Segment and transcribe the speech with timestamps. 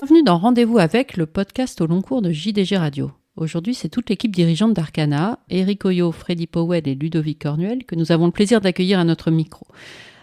[0.00, 3.10] Bienvenue dans Rendez-vous avec, le podcast au long cours de JDG Radio.
[3.36, 8.12] Aujourd'hui, c'est toute l'équipe dirigeante d'Arcana, Eric Oyo, Freddy Powell et Ludovic Cornuel, que nous
[8.12, 9.66] avons le plaisir d'accueillir à notre micro.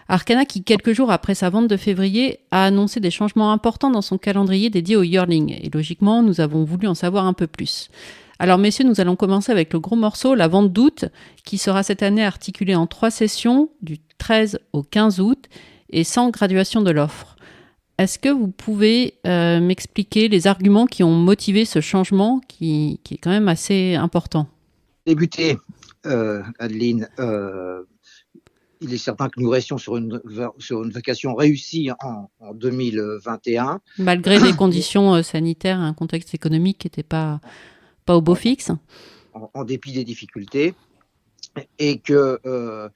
[0.08, 4.02] Arcana, qui quelques jours après sa vente de février, a annoncé des changements importants dans
[4.02, 5.56] son calendrier dédié au yearling.
[5.62, 7.90] Et logiquement, nous avons voulu en savoir un peu plus.
[8.38, 11.06] Alors messieurs, nous allons commencer avec le gros morceau, la vente d'août,
[11.44, 15.46] qui sera cette année articulée en trois sessions, du 13 au 15 août,
[15.90, 17.36] et sans graduation de l'offre.
[17.96, 23.18] Est-ce que vous pouvez euh, m'expliquer les arguments qui ont motivé ce changement qui, est
[23.18, 24.48] quand même assez important?
[25.06, 25.56] Débuter,
[26.06, 27.82] euh, Adeline, euh,
[28.84, 30.20] il est certain que nous restions sur une,
[30.58, 33.80] sur une vacation réussie en, en 2021.
[33.98, 37.40] Malgré les conditions euh, sanitaires, un contexte économique qui n'était pas,
[38.04, 38.70] pas au beau fixe
[39.32, 40.74] en, en dépit des difficultés,
[41.78, 42.88] et que euh,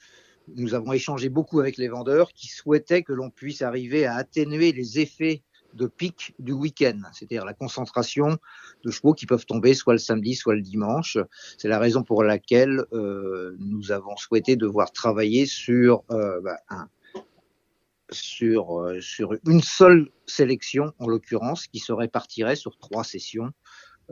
[0.56, 4.72] nous avons échangé beaucoup avec les vendeurs qui souhaitaient que l'on puisse arriver à atténuer
[4.72, 5.42] les effets
[5.74, 8.38] de pic du week-end, c'est-à-dire la concentration
[8.84, 11.18] de chevaux qui peuvent tomber soit le samedi, soit le dimanche.
[11.56, 16.88] C'est la raison pour laquelle euh, nous avons souhaité devoir travailler sur, euh, bah, un,
[18.10, 23.50] sur, euh, sur une seule sélection, en l'occurrence, qui se répartirait sur trois sessions.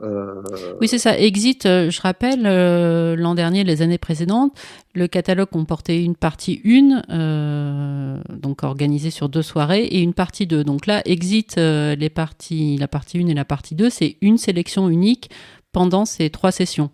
[0.03, 0.43] Euh...
[0.81, 1.19] Oui, c'est ça.
[1.19, 4.57] Exit, euh, je rappelle, euh, l'an dernier, les années précédentes,
[4.95, 10.47] le catalogue comportait une partie 1, euh, donc organisée sur deux soirées, et une partie
[10.47, 10.65] 2.
[10.65, 14.39] Donc là, Exit, euh, les parties, la partie 1 et la partie 2, c'est une
[14.39, 15.31] sélection unique
[15.73, 16.91] pendant ces trois sessions.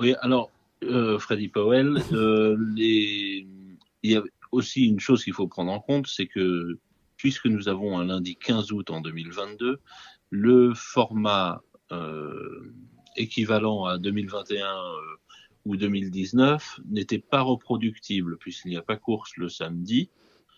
[0.00, 0.50] Oui, alors,
[0.84, 2.02] euh, Freddy Powell,
[2.76, 3.46] les...
[4.02, 6.78] il y a aussi une chose qu'il faut prendre en compte, c'est que
[7.16, 9.80] puisque nous avons un lundi 15 août en 2022,
[10.30, 11.60] le format
[13.16, 14.96] équivalent à 2021 euh,
[15.64, 20.10] ou 2019 n'était pas reproductible puisqu'il n'y a pas course le samedi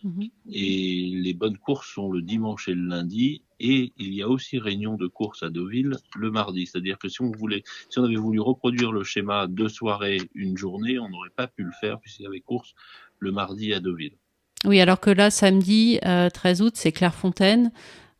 [0.04, 0.24] mmh.
[0.52, 4.58] et les bonnes courses sont le dimanche et le lundi et il y a aussi
[4.58, 6.66] réunion de course à Deauville le mardi.
[6.66, 10.56] C'est-à-dire que si on voulait, si on avait voulu reproduire le schéma deux soirées, une
[10.56, 12.74] journée, on n'aurait pas pu le faire puisqu'il y avait course
[13.20, 14.16] le mardi à Deauville.
[14.64, 17.72] Oui, alors que là, samedi euh, 13 août, c'est Clairefontaine.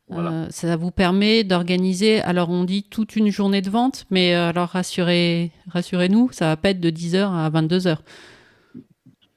[0.09, 0.31] Voilà.
[0.31, 4.49] Euh, ça vous permet d'organiser, alors on dit toute une journée de vente, mais euh,
[4.49, 7.97] alors rassurez, rassurez-nous, ça va pas être de 10h à 22h.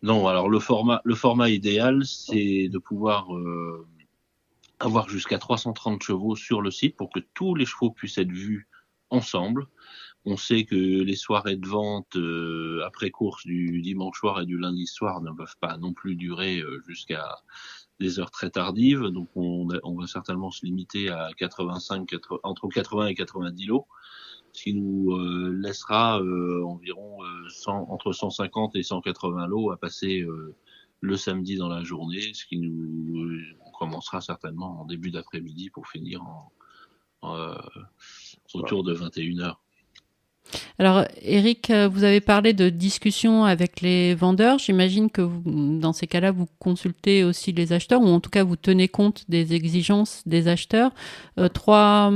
[0.03, 3.87] Non, alors le format, le format idéal, c'est de pouvoir euh,
[4.81, 8.69] avoir jusqu'à 330 chevaux sur le site pour que tous les chevaux puissent être vus
[9.10, 9.66] ensemble.
[10.25, 14.59] On sait que les soirées de vente euh, après course du dimanche soir et du
[14.59, 17.37] lundi soir ne peuvent pas non plus durer jusqu'à
[18.00, 22.68] des heures très tardives, donc on, on, va certainement se limiter à 85, 80, entre
[22.68, 23.86] 80 et 90 lots,
[24.52, 27.18] ce qui nous euh, laissera euh, environ
[27.48, 30.54] 100, entre 150 et 180 lots à passer euh,
[31.00, 35.86] le samedi dans la journée, ce qui nous on commencera certainement en début d'après-midi pour
[35.88, 36.52] finir en,
[37.22, 37.54] en
[38.54, 39.66] autour de 21 heures.
[40.78, 44.58] Alors, Eric, vous avez parlé de discussion avec les vendeurs.
[44.58, 48.56] J'imagine que dans ces cas-là, vous consultez aussi les acheteurs, ou en tout cas, vous
[48.56, 50.92] tenez compte des exigences des acheteurs.
[51.38, 52.12] Euh, trois,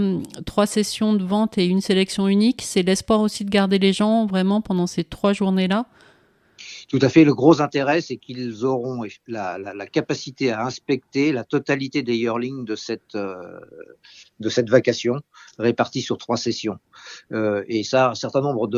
[0.46, 4.26] trois sessions de vente et une sélection unique, c'est l'espoir aussi de garder les gens
[4.26, 5.86] vraiment pendant ces trois journées-là?
[6.88, 7.24] Tout à fait.
[7.24, 12.76] Le gros intérêt, c'est qu'ils auront la, capacité à inspecter la totalité des yearlings de
[12.76, 13.60] cette, euh,
[14.40, 15.20] de cette vacation
[15.60, 16.78] répartie sur trois sessions.
[17.32, 18.68] Euh, et ça, un certain nombre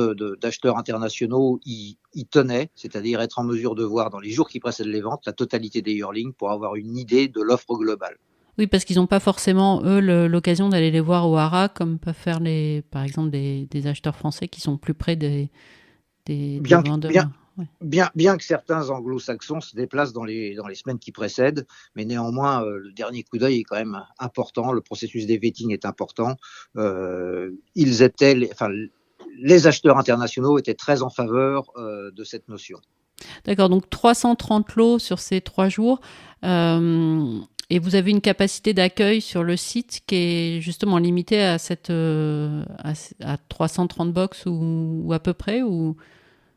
[0.41, 4.60] d'acheteurs internationaux y, y tenaient, c'est-à-dire être en mesure de voir dans les jours qui
[4.60, 8.16] précèdent les ventes la totalité des yearlings pour avoir une idée de l'offre globale.
[8.59, 12.15] Oui, parce qu'ils n'ont pas forcément, eux, l'occasion d'aller les voir au hara, comme peuvent
[12.15, 15.50] faire, les, par exemple, des, des acheteurs français qui sont plus près des,
[16.26, 17.10] des, bien, des vendeurs.
[17.10, 17.32] Bien.
[17.80, 22.04] Bien, bien que certains anglo-saxons se déplacent dans les, dans les semaines qui précèdent, mais
[22.04, 24.72] néanmoins, euh, le dernier coup d'œil est quand même important.
[24.72, 26.36] Le processus des vetting est important.
[26.77, 28.68] Euh, ils étaient, les, enfin,
[29.36, 32.78] les acheteurs internationaux étaient très en faveur euh, de cette notion.
[33.44, 36.00] D'accord, donc 330 lots sur ces trois jours.
[36.42, 41.91] Et vous avez une capacité d'accueil sur le site qui est justement limitée à, cette,
[41.91, 45.97] à, à 330 box ou, ou à peu près ou...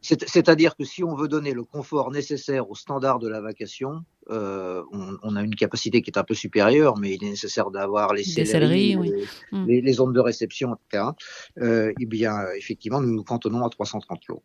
[0.06, 4.84] C'est-à-dire que si on veut donner le confort nécessaire au standard de la vacation, euh,
[4.92, 8.13] on, on, a une capacité qui est un peu supérieure, mais il est nécessaire d'avoir
[8.13, 9.12] les céleries, oui.
[9.12, 9.68] les, mm.
[9.68, 11.10] les, les, zones de réception, etc.
[11.60, 14.44] Euh, eh bien, effectivement, nous nous cantonnons à 330 lots.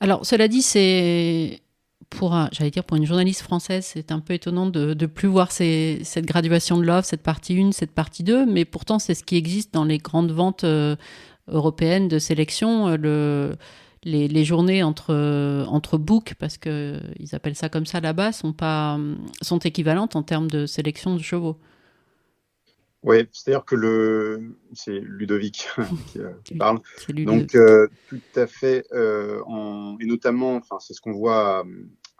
[0.00, 1.60] Alors, cela dit, c'est
[2.08, 5.52] pour, j'allais dire, pour une journaliste française, c'est un peu étonnant de ne plus voir
[5.52, 9.24] ces, cette graduation de l'offre, cette partie 1, cette partie 2, mais pourtant c'est ce
[9.24, 10.96] qui existe dans les grandes ventes euh,
[11.48, 12.96] européennes de sélection.
[12.96, 13.56] Le,
[14.04, 15.14] les, les, journées entre,
[15.68, 18.98] entre books, parce qu'ils appellent ça comme ça là-bas, sont, pas,
[19.42, 21.58] sont équivalentes en termes de sélection de chevaux.
[23.04, 25.68] Oui, c'est-à-dire que le, c'est Ludovic
[26.08, 26.80] qui, euh, qui, parle.
[27.08, 31.64] Donc euh, tout à fait, euh, en, et notamment, enfin c'est ce qu'on voit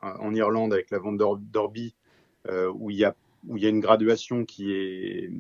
[0.00, 1.94] en Irlande avec la vente d'Orby,
[2.48, 3.14] euh, où il y a
[3.46, 5.31] où il y a une graduation qui est,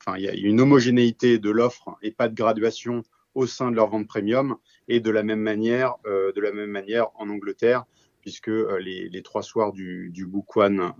[0.00, 3.02] enfin il y a une homogénéité de l'offre et pas de graduation
[3.34, 4.56] au sein de leur vente premium,
[4.88, 7.84] et de la même manière, de la même manière en Angleterre,
[8.20, 10.92] puisque les, les, trois soirs du, du Book One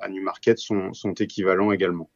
[0.00, 2.10] à Newmarket sont, sont équivalents également.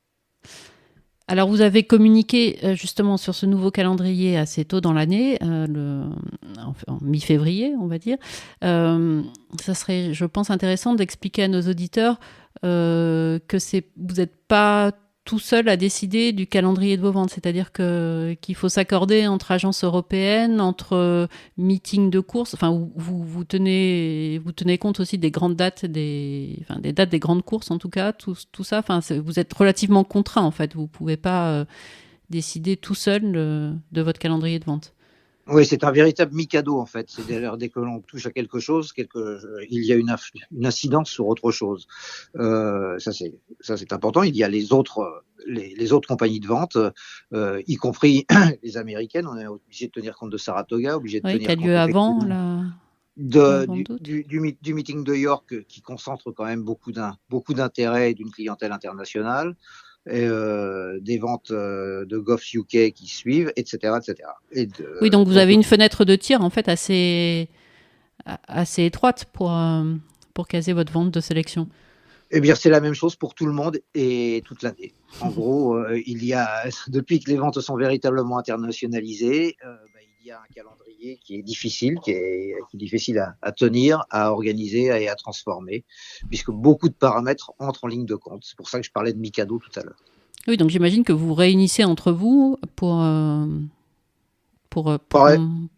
[1.29, 6.07] Alors vous avez communiqué euh, justement sur ce nouveau calendrier assez tôt dans l'année, euh,
[6.87, 8.19] en, mi-février on va dire.
[8.65, 9.23] Euh,
[9.61, 12.19] ça serait, je pense, intéressant d'expliquer à nos auditeurs
[12.63, 14.93] que c'est, vous n'êtes pas
[15.25, 17.31] tout seul à décider du calendrier de vos ventes.
[17.31, 21.27] C'est-à-dire que qu'il faut s'accorder entre agences européennes, entre euh,
[21.57, 22.55] meetings de course.
[22.55, 27.11] Enfin, vous, vous, tenez vous tenez compte aussi des grandes dates des enfin, des dates
[27.11, 28.13] des grandes courses en tout cas.
[28.13, 28.79] Tout, tout ça.
[28.79, 30.75] Enfin, vous êtes relativement contraint en fait.
[30.75, 31.65] Vous pouvez pas euh,
[32.31, 34.95] décider tout seul de votre calendrier de vente.
[35.53, 37.11] Oui, c'est un véritable mikado en fait.
[37.11, 39.39] C'est d'ailleurs dès que l'on touche à quelque chose, quelque,
[39.69, 40.15] il y a une,
[40.51, 41.87] une incidence sur autre chose.
[42.37, 44.23] Euh, ça c'est ça c'est important.
[44.23, 46.79] Il y a les autres les, les autres compagnies de vente,
[47.35, 48.27] euh, y compris
[48.63, 49.27] les américaines.
[49.27, 52.19] On est obligé de tenir compte de Saratoga, obligé de oui, tenir compte lieu avant
[53.19, 53.67] de,
[54.01, 56.93] du, du, du, meeting de York qui concentre quand même beaucoup
[57.53, 59.55] d'intérêt d'une clientèle internationale
[60.11, 64.29] et, euh, des ventes euh, de Golf UK qui suivent, etc., etc.
[64.53, 67.49] Et de, oui, donc vous avez une fenêtre de tir en fait assez
[68.25, 69.95] assez étroite pour euh,
[70.35, 71.69] pour caser votre vente de sélection.
[72.35, 74.95] Eh bien, c'est la même chose pour tout le monde et toute l'année.
[75.21, 79.77] En gros, euh, il y a depuis que les ventes sont véritablement internationalisées, euh,
[80.23, 83.53] il y a un calendrier qui est difficile, qui est, qui est difficile à, à,
[83.53, 85.85] tenir, à organiser et à transformer,
[86.29, 88.45] puisque beaucoup de paramètres entrent en ligne de compte.
[88.45, 89.99] C'est pour ça que je parlais de Mikado tout à l'heure.
[90.47, 93.47] Oui, donc j'imagine que vous réunissez entre vous pour, euh,
[94.71, 95.29] pour, pour, pour,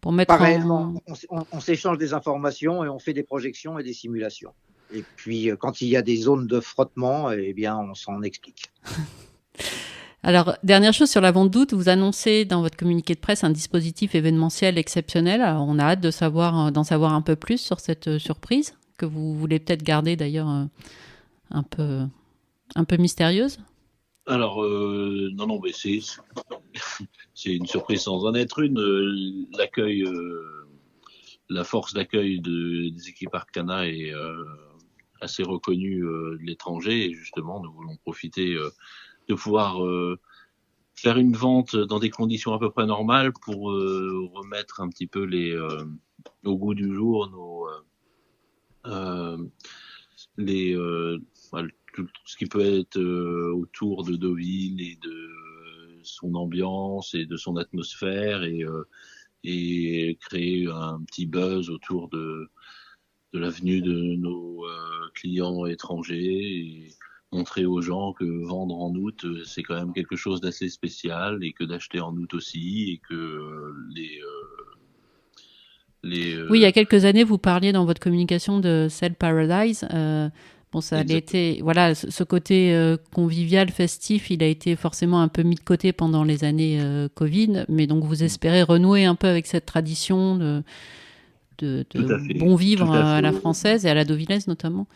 [0.01, 0.95] pour mettre en...
[1.07, 4.53] on, on, on s'échange des informations et on fait des projections et des simulations.
[4.93, 8.71] Et puis, quand il y a des zones de frottement, eh bien, on s'en explique.
[10.23, 13.51] Alors, dernière chose sur la vente d'août, vous annoncez dans votre communiqué de presse un
[13.51, 15.41] dispositif événementiel exceptionnel.
[15.41, 19.05] Alors, on a hâte de savoir, d'en savoir un peu plus sur cette surprise que
[19.05, 22.01] vous voulez peut-être garder d'ailleurs un peu,
[22.75, 23.59] un peu mystérieuse.
[24.27, 25.99] Alors, euh, non, non, mais c'est,
[27.45, 28.79] une surprise sans en être une.
[29.57, 30.67] L'accueil, euh,
[31.49, 34.43] la force d'accueil de, des équipes Arcana est euh,
[35.21, 38.71] assez reconnue euh, de l'étranger et justement, nous voulons profiter euh,
[39.27, 40.19] de pouvoir euh,
[40.95, 45.07] faire une vente dans des conditions à peu près normales pour euh, remettre un petit
[45.07, 45.83] peu les euh,
[46.45, 47.67] au goût du jour nos
[48.87, 49.37] euh,
[50.37, 50.73] les
[51.93, 55.31] tout ce qui peut être autour de Deauville et de
[56.03, 58.63] son ambiance et de son atmosphère et
[59.43, 62.49] et créer un petit buzz autour de
[63.33, 64.65] de l'avenue de nos
[65.13, 66.89] clients étrangers et
[67.35, 71.39] montrer aux gens que vendre en août, euh, c'est quand même quelque chose d'assez spécial
[71.43, 74.61] et que d'acheter en août aussi et que euh, les euh,
[76.03, 79.87] les, oui, il y a quelques années, vous parliez dans votre communication de Sell Paradise.
[80.75, 85.29] Bon, ça a été, voilà, ce côté euh, convivial, festif, il a été forcément un
[85.29, 89.15] peu mis de côté pendant les années euh, Covid, mais donc vous espérez renouer un
[89.15, 90.63] peu avec cette tradition de,
[91.57, 94.87] de, de bon vivre à, à, la française et à la deauvillesse notamment.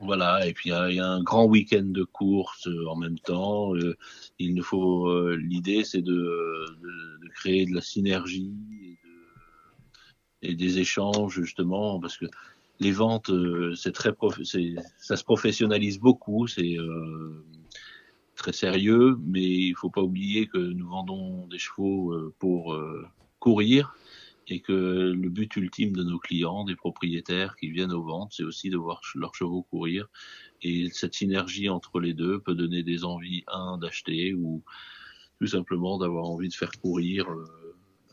[0.00, 3.18] Voilà, et puis il y, y, a un grand week-end de course euh, en même
[3.18, 3.74] temps.
[3.74, 3.96] Euh,
[4.38, 8.52] il nous faut euh, l'idée, c'est de, de, de, créer de la synergie
[10.42, 12.26] et, et, des échanges justement, parce que
[12.80, 14.12] les ventes, euh, c'est très
[14.98, 17.44] ça se professionnalise beaucoup, c'est euh,
[18.36, 22.78] très sérieux, mais il faut pas oublier que nous vendons des chevaux pour
[23.40, 23.94] courir
[24.50, 28.44] et que le but ultime de nos clients, des propriétaires qui viennent aux ventes, c'est
[28.44, 30.08] aussi de voir leurs chevaux courir.
[30.62, 34.62] Et cette synergie entre les deux peut donner des envies, un, d'acheter ou
[35.38, 37.44] tout simplement d'avoir envie de faire courir euh,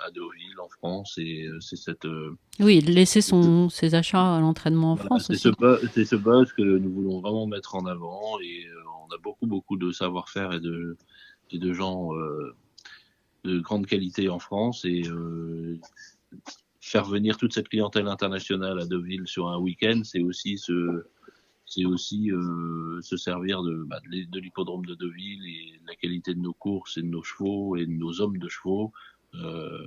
[0.05, 1.17] à Deauville en France.
[1.17, 2.05] Et euh, c'est cette.
[2.05, 5.27] Euh, oui, laisser son, ses achats à l'entraînement en voilà, France.
[5.27, 8.39] C'est ce, buzz, ce buzz que nous voulons vraiment mettre en avant.
[8.43, 8.65] Et
[9.07, 10.97] on a beaucoup, beaucoup de savoir-faire et de,
[11.51, 12.11] et de gens
[13.43, 14.83] de grande qualité en France.
[14.85, 15.03] Et
[16.81, 21.05] faire venir toute cette clientèle internationale à Deauville sur un week-end, c'est aussi se,
[21.65, 26.39] c'est aussi euh, se servir de, bah, de l'hippodrome de Deauville et la qualité de
[26.39, 28.93] nos courses et de nos chevaux et de nos hommes de chevaux
[29.33, 29.85] euh,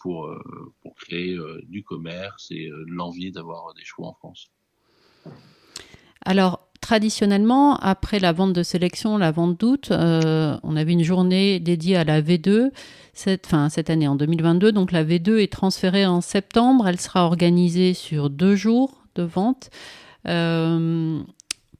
[0.00, 1.38] pour, euh, pour créer
[1.68, 4.50] du commerce et l'envie d'avoir des chevaux en France.
[6.22, 11.60] Alors, traditionnellement, après la vente de sélection, la vente d'août, euh, on avait une journée
[11.60, 12.70] dédiée à la V2
[13.14, 14.72] cette, cette année, en 2022.
[14.72, 16.88] Donc la V2 est transférée en septembre.
[16.88, 19.70] Elle sera organisée sur deux jours de vente.
[20.26, 21.20] Euh,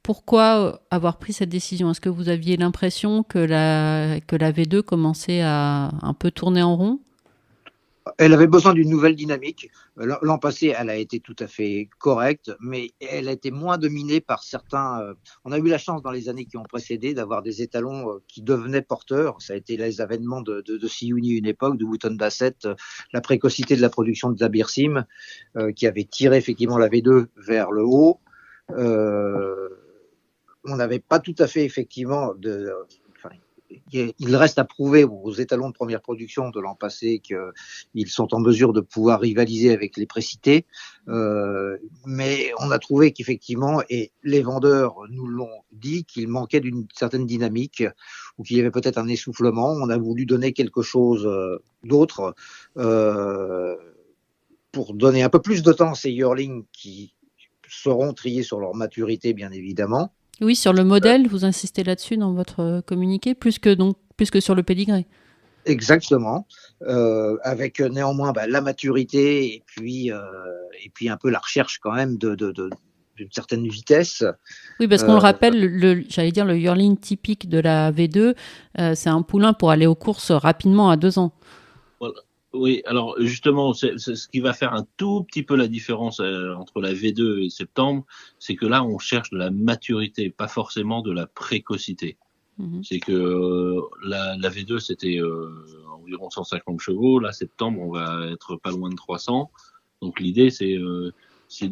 [0.04, 1.90] pourquoi avoir pris cette décision?
[1.90, 6.62] Est-ce que vous aviez l'impression que la, que la V2 commençait à un peu tourner
[6.62, 7.00] en rond?
[8.18, 9.70] Elle avait besoin d'une nouvelle dynamique.
[9.96, 14.20] L'an passé, elle a été tout à fait correcte, mais elle a été moins dominée
[14.20, 15.00] par certains.
[15.02, 15.14] Euh,
[15.44, 18.22] on a eu la chance dans les années qui ont précédé d'avoir des étalons euh,
[18.26, 19.40] qui devenaient porteurs.
[19.42, 22.74] Ça a été les avènements de, de, Siouni une époque, de Wooton Bassett, euh,
[23.12, 25.04] la précocité de la production de Zabirsim,
[25.76, 28.20] qui avait tiré effectivement la V2 vers le haut.
[28.76, 29.68] Euh,
[30.64, 32.72] on n'avait pas tout à fait effectivement de,
[33.92, 38.40] il reste à prouver aux étalons de première production de l'an passé qu'ils sont en
[38.40, 40.66] mesure de pouvoir rivaliser avec les précités.
[41.08, 46.86] Euh, mais on a trouvé qu'effectivement, et les vendeurs nous l'ont dit, qu'il manquait d'une
[46.94, 47.84] certaine dynamique
[48.38, 49.70] ou qu'il y avait peut-être un essoufflement.
[49.72, 52.34] On a voulu donner quelque chose euh, d'autre
[52.76, 53.76] euh,
[54.72, 57.14] pour donner un peu plus de temps à ces yearlings qui
[57.68, 60.12] seront triés sur leur maturité, bien évidemment.
[60.40, 64.30] Oui, sur le modèle, vous insistez là-dessus dans votre euh, communiqué, plus que, donc, plus
[64.30, 65.06] que sur le pédigré.
[65.66, 66.46] Exactement,
[66.82, 70.18] euh, avec euh, néanmoins bah, la maturité et puis, euh,
[70.82, 72.70] et puis un peu la recherche quand même de, de, de
[73.16, 74.24] d'une certaine vitesse.
[74.78, 78.34] Oui, parce qu'on le rappelle, le, j'allais dire le yearling typique de la V2,
[78.78, 81.34] euh, c'est un poulain pour aller aux courses rapidement à deux ans.
[82.00, 82.14] Voilà.
[82.52, 86.52] Oui, alors justement, c'est, ce qui va faire un tout petit peu la différence euh,
[86.54, 88.04] entre la V2 et septembre,
[88.40, 92.16] c'est que là, on cherche de la maturité, pas forcément de la précocité.
[92.58, 92.82] Mmh.
[92.82, 95.48] C'est que euh, la, la, V2, c'était euh,
[95.92, 97.20] environ 150 chevaux.
[97.20, 99.50] Là, septembre, on va être pas loin de 300.
[100.02, 101.12] Donc l'idée, c'est, euh,
[101.46, 101.70] c'est,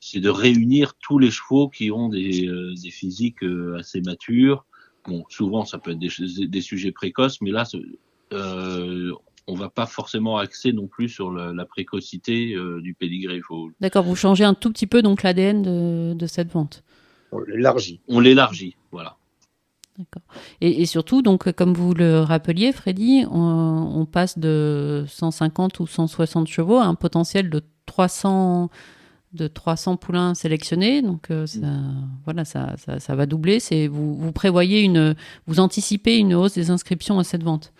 [0.00, 3.44] c'est de réunir tous les chevaux qui ont des, euh, des physiques
[3.78, 4.66] assez matures.
[5.06, 7.64] Bon, souvent, ça peut être des, des sujets précoces, mais là,
[8.32, 9.12] euh,
[9.46, 13.40] on va pas forcément axer non plus sur la, la précocité euh, du pédigré.
[13.40, 13.70] Faut...
[13.80, 16.82] D'accord, vous changez un tout petit peu donc l'ADN de, de, cette vente.
[17.32, 18.00] On l'élargit.
[18.08, 19.16] On l'élargit, voilà.
[19.98, 20.22] D'accord.
[20.60, 25.86] Et, et, surtout, donc, comme vous le rappeliez, Freddy, on, on, passe de 150 ou
[25.86, 28.70] 160 chevaux à un potentiel de 300
[29.34, 31.02] de 300 poulains sélectionnés.
[31.02, 32.08] Donc, euh, ça, mmh.
[32.24, 33.60] voilà, ça, ça, ça, va doubler.
[33.60, 35.14] C'est vous, vous prévoyez une,
[35.46, 37.72] vous anticipez une hausse des inscriptions à cette vente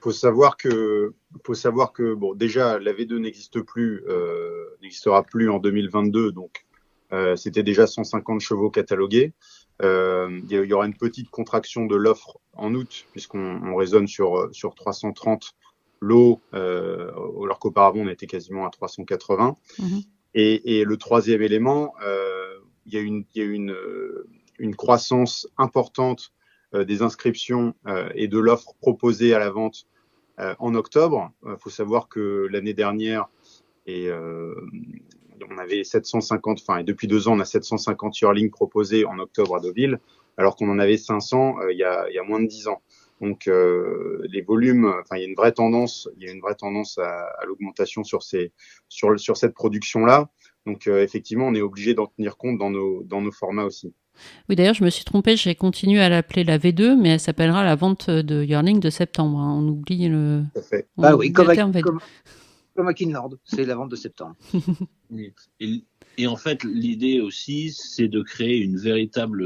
[0.00, 1.14] faut savoir que
[1.44, 6.66] faut savoir que bon déjà la V2 n'existe plus euh, n'existera plus en 2022 donc
[7.12, 9.32] euh, c'était déjà 150 chevaux catalogués
[9.82, 14.48] euh, il y aura une petite contraction de l'offre en août puisqu'on on raisonne sur
[14.52, 15.54] sur 330
[16.00, 17.10] lots euh,
[17.42, 20.06] alors qu'auparavant on était quasiment à 380 mm-hmm.
[20.34, 23.74] et, et, le troisième élément euh, il y a une il y a une
[24.58, 26.32] une croissance importante
[26.72, 29.86] des inscriptions euh, et de l'offre proposée à la vente
[30.38, 31.30] euh, en octobre.
[31.46, 33.28] Il faut savoir que l'année dernière,
[33.86, 39.18] et on avait 750, enfin, et depuis deux ans, on a 750 yearlings proposés en
[39.18, 39.98] octobre à Deauville,
[40.36, 42.82] alors qu'on en avait 500 il, y a, il y a moins de dix ans.
[43.20, 46.40] Donc euh, les volumes, enfin il y a une vraie tendance, il y a une
[46.40, 50.30] vraie tendance à, à l'augmentation sur sur sur cette production là.
[50.66, 53.92] Donc euh, effectivement, on est obligé d'en tenir compte dans nos dans nos formats aussi.
[54.48, 57.64] Oui, d'ailleurs, je me suis trompée, j'ai continué à l'appeler la V2, mais elle s'appellera
[57.64, 59.38] la vente de Yearling de septembre.
[59.38, 59.58] Hein.
[59.58, 60.44] On oublie le.
[60.54, 60.88] Tout à fait.
[61.02, 62.00] Ah oui, comme, à, comme,
[62.76, 64.36] comme à Kinlord, c'est la vente de septembre.
[65.60, 65.84] et,
[66.18, 69.44] et, en fait, l'idée aussi, c'est de créer une véritable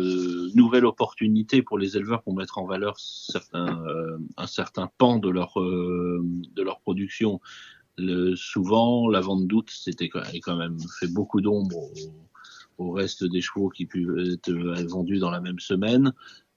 [0.54, 5.28] nouvelle opportunité pour les éleveurs pour mettre en valeur certains, euh, un certain pan de
[5.28, 7.40] leur, euh, de leur production.
[7.96, 12.24] Le, souvent, la vente d'août, c'était quand même fait beaucoup d'ombre aux,
[12.78, 14.50] au reste des chevaux qui peuvent être
[14.88, 16.12] vendus dans la même semaine.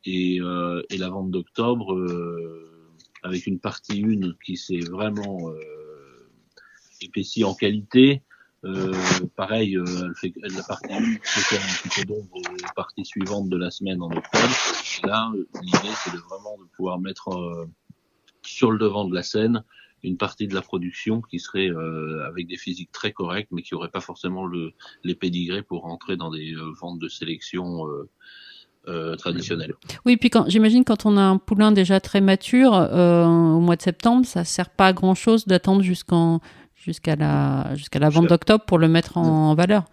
[0.06, 2.94] Et, euh, et la vente d'octobre, euh,
[3.24, 6.30] avec une partie une qui s'est vraiment euh,
[7.02, 8.22] épaissie en qualité.
[8.64, 8.94] Euh,
[9.36, 13.50] pareil, euh, elle fait la partie une fait un petit peu d'ombre aux parties suivantes
[13.50, 14.56] de la semaine en octobre.
[15.04, 15.32] Et là,
[15.62, 17.66] l'idée, c'est de vraiment de pouvoir mettre euh,
[18.44, 19.64] sur le devant de la scène
[20.08, 23.74] une partie de la production qui serait euh, avec des physiques très correctes, mais qui
[23.74, 24.74] n'aurait pas forcément le,
[25.04, 28.10] les pédigrés pour rentrer dans des euh, ventes de sélection euh,
[28.88, 29.74] euh, traditionnelles.
[30.06, 33.76] Oui, puis quand j'imagine quand on a un poulain déjà très mature euh, au mois
[33.76, 36.40] de septembre, ça sert pas à grand chose d'attendre jusqu'en
[36.74, 39.84] jusqu'à la, jusqu'à la vente d'octobre pour le mettre en, valeur.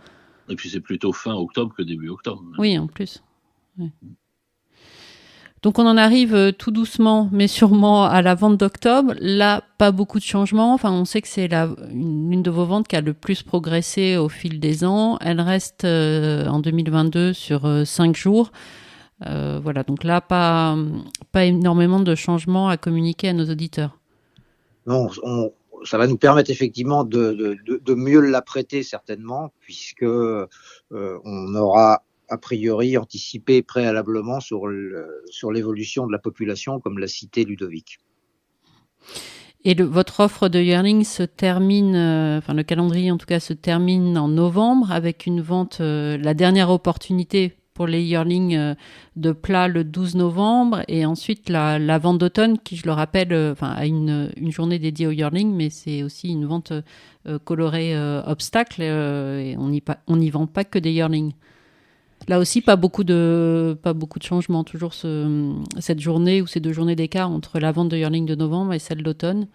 [0.49, 2.45] Et puis c'est plutôt fin octobre que début octobre.
[2.57, 3.21] Oui, en plus.
[5.65, 9.15] Donc on en arrive euh, tout doucement, mais sûrement à la vente d'octobre.
[9.19, 10.75] Là, pas beaucoup de changements.
[10.75, 11.49] Enfin, on sait que c'est
[11.91, 15.17] l'une de vos ventes qui a le plus progressé au fil des ans.
[15.23, 18.53] Elle reste euh, en 2022 sur euh, cinq jours.
[19.21, 20.77] voilà, donc là, pas,
[21.33, 23.99] pas énormément de changements à communiquer à nos auditeurs.
[24.87, 25.09] Non,
[25.87, 32.97] ça va nous permettre effectivement de, de, mieux l'apprêter certainement, puisque on aura a priori
[32.97, 34.67] anticipé préalablement sur
[35.53, 37.99] l'évolution de la population, comme l'a cité Ludovic.
[39.67, 43.55] Et votre offre de yearling se termine, euh, enfin le calendrier en tout cas se
[43.55, 48.75] termine en novembre avec une vente, euh, la dernière opportunité pour les yearlings euh,
[49.17, 53.71] de plat le 12 novembre et ensuite la, vente d'automne qui, je le rappelle, enfin
[53.71, 56.75] a une, journée dédiée aux yearling, mais c'est aussi une vente
[57.45, 61.33] colorée obstacle et on n'y on vend pas que des yearlings.
[62.29, 64.65] Là aussi, pas beaucoup de, pas beaucoup de changements.
[64.65, 68.35] Toujours ce, cette journée ou ces deux journées d'écart entre la vente de yearling de
[68.35, 69.47] novembre et celle d'automne.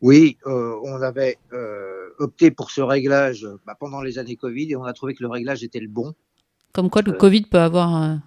[0.00, 4.76] Oui, euh, on avait euh, opté pour ce réglage bah, pendant les années Covid et
[4.76, 6.14] on a trouvé que le réglage était le bon.
[6.72, 8.18] Comme quoi, le euh, Covid peut avoir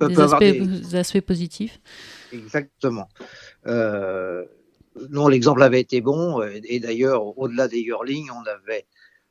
[0.00, 1.80] des, aspects, aspects, positifs.
[2.32, 3.08] Exactement.
[3.64, 8.86] non, l'exemple avait été bon et d'ailleurs, au-delà des yearlings, on avait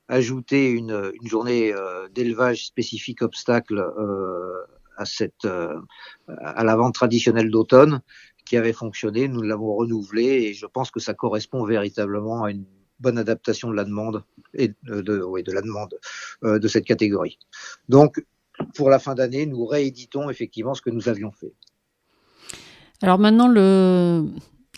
[0.07, 4.63] ajouter une, une journée euh, d'élevage spécifique obstacle euh,
[4.97, 5.79] à cette euh,
[6.27, 8.01] à la vente traditionnelle d'automne
[8.45, 9.27] qui avait fonctionné.
[9.27, 12.65] Nous l'avons renouvelé et je pense que ça correspond véritablement à une
[12.99, 15.97] bonne adaptation de la demande et de, oui, de la demande
[16.43, 17.39] de cette catégorie.
[17.89, 18.23] Donc
[18.75, 21.53] pour la fin d'année, nous rééditons effectivement ce que nous avions fait.
[23.01, 24.25] Alors maintenant, le,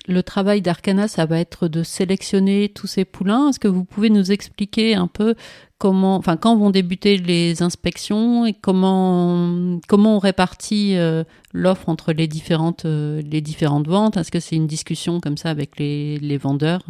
[0.08, 3.50] le travail d'Arcana, ça va être de sélectionner tous ces poulains.
[3.50, 5.36] Est-ce que vous pouvez nous expliquer un peu
[5.78, 11.24] comment, enfin, quand vont débuter les inspections et comment, comment on répartit euh,
[11.54, 14.18] l'offre entre les différentes, euh, les différentes ventes?
[14.18, 16.84] Est-ce que c'est une discussion comme ça avec les, vendeurs?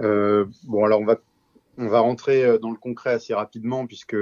[0.00, 1.16] Euh, Bon, alors on va,
[1.78, 4.16] on va rentrer dans le concret assez rapidement puisque,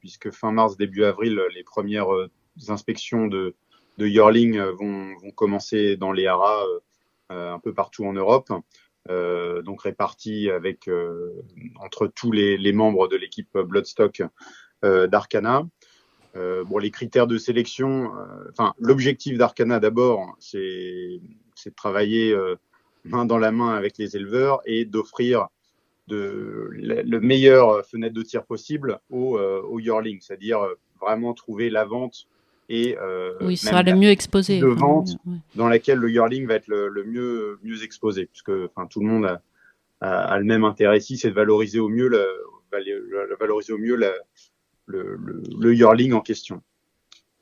[0.00, 2.08] puisque fin mars, début avril, les premières
[2.68, 3.54] inspections de
[3.98, 6.80] de yearling euh, vont, vont commencer dans les haras euh,
[7.32, 8.52] euh, un peu partout en Europe.
[9.10, 10.88] Euh, donc répartis avec
[11.76, 14.22] entre tous les, les, membres de l'équipe Bloodstock
[14.84, 15.66] euh, d'Arcana.
[16.34, 18.12] bon, les critères de sélection,
[18.50, 21.20] enfin l'objectif d'Arcana d'abord, c'est
[21.66, 22.36] de travailler
[23.04, 25.48] main dans la main avec les éleveurs et d'offrir
[26.08, 30.66] de le meilleur fenêtre de tir possible au, au yearling, c'est-à-dire
[31.00, 32.26] vraiment trouver la vente
[32.68, 34.58] et euh, oui, sera le mieux exposé.
[34.58, 35.16] De vente
[35.54, 39.26] dans laquelle le yearling va être le, mieux, mieux exposé, puisque enfin, tout le monde
[39.26, 39.42] a,
[40.00, 42.26] a, le même intérêt ici, c'est de valoriser au mieux, le,
[43.38, 44.12] valoriser au mieux le,
[44.86, 46.62] le, yearling en question.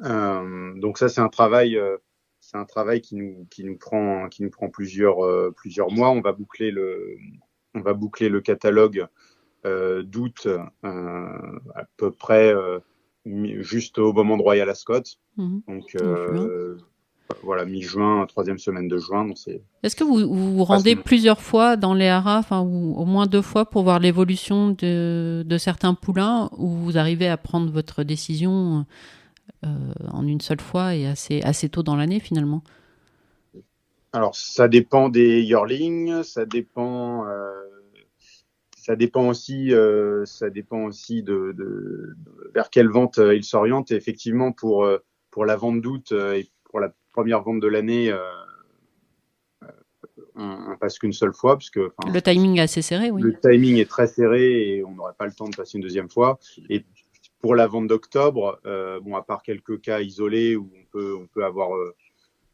[0.03, 1.97] Euh, donc ça, c'est un travail, euh,
[2.41, 6.11] c'est un travail qui nous, qui nous prend, qui nous prend plusieurs, euh, plusieurs mois.
[6.11, 7.17] On va boucler le,
[7.75, 9.07] on va boucler le catalogue
[9.65, 10.49] euh, d'août
[10.83, 12.53] à peu près
[13.25, 15.03] juste au moment de Royal Ascot.
[15.37, 15.63] Mhm.
[15.69, 16.77] Donc, euh,
[17.43, 19.29] voilà, mi-juin, troisième semaine de juin.
[19.83, 23.43] Est-ce que vous vous, rendez plusieurs fois dans les haras, enfin, ou au moins deux
[23.43, 28.85] fois pour voir l'évolution de, de, certains poulains, ou vous arrivez à prendre votre décision
[29.65, 29.69] euh,
[30.11, 32.63] en une seule fois et assez, assez tôt dans l'année finalement?
[34.13, 37.27] Alors, ça dépend des yearlings, ça dépend.
[37.27, 37.62] Euh,
[38.83, 42.17] ça dépend aussi, euh, ça dépend aussi de, de,
[42.53, 43.93] vers quelle vente euh, il s'oriente.
[43.93, 44.99] Effectivement, pour euh,
[45.31, 48.13] pour la vente d'août euh, et pour la première vente de l'année,
[50.35, 53.13] on, on, passe qu'une seule fois, puisque le timing est assez serré.
[53.13, 53.23] Oui.
[53.23, 56.11] Le timing est très serré et on n'aurait pas le temps de passer une deuxième
[56.11, 56.41] fois.
[56.69, 56.85] Et
[57.39, 61.45] pour la vente d'octobre, bon, à part quelques cas isolés où on peut on peut
[61.45, 61.71] avoir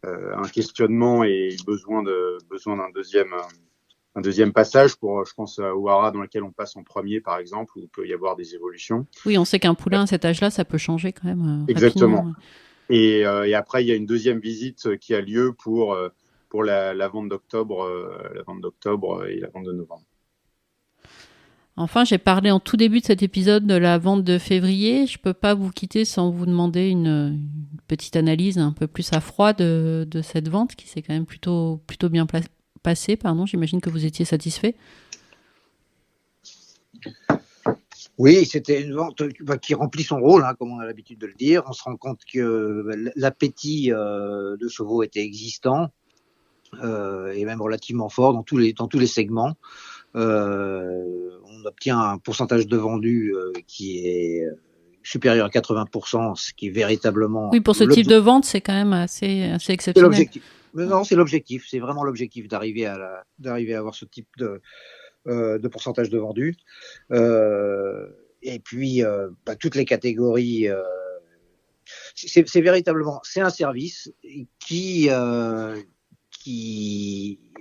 [0.03, 3.33] un questionnement et besoin de besoin d'un deuxième
[4.15, 7.39] un deuxième passage pour, je pense, au hara dans lequel on passe en premier, par
[7.39, 9.07] exemple, où il peut y avoir des évolutions.
[9.25, 11.65] Oui, on sait qu'un poulain à cet âge-là, ça peut changer quand même.
[11.69, 12.33] Euh, Exactement.
[12.91, 16.09] Et, euh, et, après, il y a une deuxième visite qui a lieu pour, euh,
[16.49, 17.89] pour la, la vente d'octobre,
[18.35, 20.05] la vente d'octobre et la vente de novembre.
[21.77, 25.07] Enfin, j'ai parlé en tout début de cet épisode de la vente de février.
[25.07, 29.13] Je peux pas vous quitter sans vous demander une, une petite analyse un peu plus
[29.13, 32.27] à froid de, de cette vente qui s'est quand même plutôt, plutôt bien
[32.89, 34.75] passé, pardon, j'imagine que vous étiez satisfait.
[38.17, 39.23] Oui, c'était une vente
[39.61, 41.65] qui remplit son rôle, hein, comme on a l'habitude de le dire.
[41.67, 42.83] On se rend compte que
[43.15, 45.89] l'appétit euh, de chevaux était existant.
[46.83, 49.55] et même relativement fort dans tous les, dans tous les segments.
[50.15, 53.35] on obtient un pourcentage de vendus
[53.67, 54.47] qui est
[55.03, 57.51] supérieur à 80%, ce qui est véritablement.
[57.53, 60.29] Oui, pour ce type de vente, c'est quand même assez, assez exceptionnel.
[60.75, 61.67] Non, c'est l'objectif.
[61.69, 63.25] C'est vraiment l'objectif d'arriver à
[63.79, 64.61] avoir ce type de,
[65.27, 66.57] euh, pourcentage de vendus.
[67.13, 68.09] Euh,
[68.43, 70.69] et puis, euh, bah, toutes les catégories.
[72.15, 74.13] C'est véritablement, c'est un service
[74.59, 75.09] qui,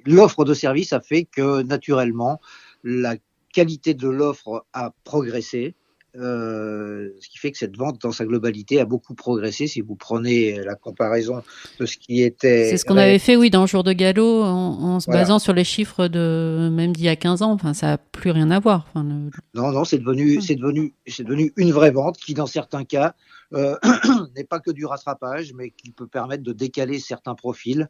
[0.06, 2.42] l'offre de service a fait que naturellement
[2.84, 3.16] la
[3.54, 5.76] qualité de l'offre a progressé.
[6.20, 9.96] Euh, ce qui fait que cette vente dans sa globalité a beaucoup progressé si vous
[9.96, 11.44] prenez la comparaison
[11.80, 12.72] de ce qui était.
[12.72, 15.54] C'est ce qu'on avait fait, oui, dans le jour de galop, en, se basant sur
[15.54, 17.52] les chiffres de même d'il y a 15 ans.
[17.52, 18.88] Enfin, ça n'a plus rien à voir.
[18.90, 22.84] Enfin, Non, non, c'est devenu, c'est devenu, c'est devenu une vraie vente qui, dans certains
[22.84, 23.14] cas,
[23.54, 23.76] euh,
[24.36, 27.90] n'est pas que du rattrapage, mais qui peut permettre de décaler certains profils.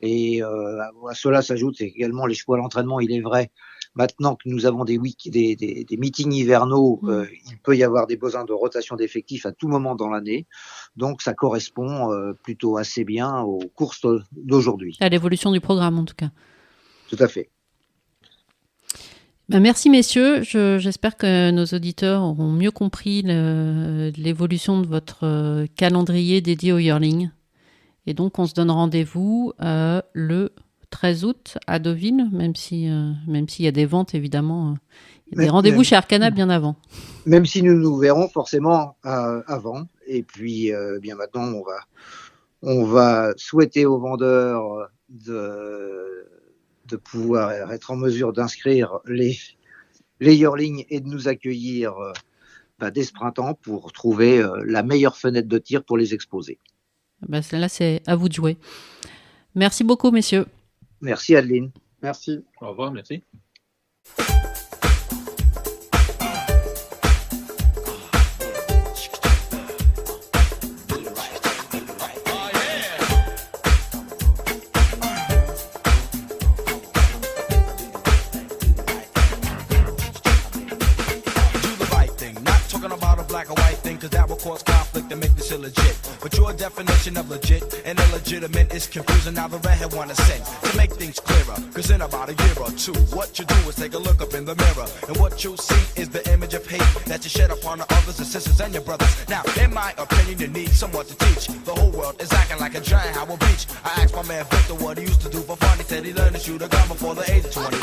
[0.00, 3.50] Et euh, à cela s'ajoute également les choix à l'entraînement, il est vrai,
[3.94, 7.10] Maintenant que nous avons des, des, des, des meetings hivernaux, mm.
[7.10, 10.46] euh, il peut y avoir des besoins de rotation d'effectifs à tout moment dans l'année.
[10.96, 14.96] Donc ça correspond euh, plutôt assez bien aux courses d'aujourd'hui.
[15.00, 16.30] À l'évolution du programme en tout cas.
[17.08, 17.50] Tout à fait.
[19.50, 26.40] Ben, merci messieurs, j'espère que nos auditeurs auront mieux compris l'évolution de votre euh, calendrier
[26.40, 27.30] dédié au yearling.
[28.06, 30.52] Et donc on se donne rendez-vous le
[30.92, 34.74] 13 août à Deauville, même si euh, même s'il y a des ventes évidemment, euh,
[35.26, 36.76] il y a des rendez-vous chez Arcana bien avant.
[37.26, 41.80] Même si nous nous verrons forcément euh, avant, et puis bien maintenant on va
[42.62, 46.28] on va souhaiter aux vendeurs de
[46.86, 49.36] de pouvoir être en mesure d'inscrire les
[50.20, 51.94] les yearlings et de nous accueillir
[52.78, 56.58] bah, dès ce printemps pour trouver la meilleure fenêtre de tir pour les exposer.
[57.26, 58.58] Bah, là, c'est à vous de jouer.
[59.54, 60.46] Merci beaucoup, messieurs.
[61.02, 61.70] Merci Adeline.
[62.00, 62.44] Merci.
[62.60, 63.22] Au revoir, merci.
[86.62, 87.51] definition of legit
[88.32, 89.34] and illegitimate is confusing.
[89.34, 91.56] Now the redhead wanna send to make things clearer.
[91.74, 94.34] Cause in about a year or two, what you do is take a look up
[94.34, 94.86] in the mirror.
[95.08, 98.18] And what you see is the image of hate that you shed upon the others
[98.18, 99.12] and sisters and your brothers.
[99.28, 101.46] Now, in my opinion, you need someone to teach.
[101.64, 103.66] The whole world is acting like a giant Howard Beach.
[103.84, 105.71] I asked my man Victor what he used to do for fun.
[105.92, 107.78] Said he learned to shoot a gun before the age of 21.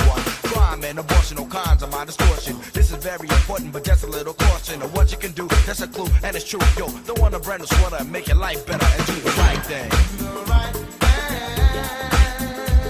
[0.50, 2.58] Crime and abortion, all kinds of my distortion.
[2.74, 5.48] This is very important, but just a little caution of what you can do.
[5.68, 6.60] That's a clue, and it's true.
[6.76, 9.30] Yo, don't want a brand new sweater and make your life better and do the
[9.38, 9.92] right thing.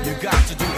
[0.08, 0.69] You got to do